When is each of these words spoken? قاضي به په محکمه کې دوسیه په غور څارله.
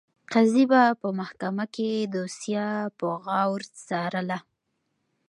قاضي 0.31 0.65
به 0.71 0.81
په 1.01 1.07
محکمه 1.19 1.65
کې 1.75 1.89
دوسیه 2.13 2.67
په 2.97 3.07
غور 3.23 3.61
څارله. 3.87 4.39